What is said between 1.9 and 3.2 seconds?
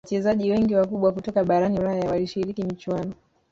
walishiriki michuano